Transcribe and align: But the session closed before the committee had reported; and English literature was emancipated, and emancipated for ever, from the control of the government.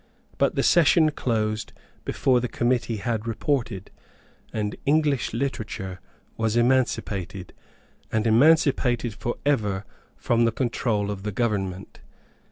But 0.39 0.55
the 0.55 0.63
session 0.63 1.11
closed 1.11 1.73
before 2.05 2.39
the 2.39 2.47
committee 2.47 2.95
had 2.97 3.27
reported; 3.27 3.91
and 4.51 4.75
English 4.83 5.31
literature 5.31 5.99
was 6.37 6.57
emancipated, 6.57 7.53
and 8.11 8.25
emancipated 8.25 9.13
for 9.13 9.35
ever, 9.45 9.85
from 10.17 10.45
the 10.45 10.51
control 10.51 11.11
of 11.11 11.21
the 11.21 11.31
government. 11.31 11.99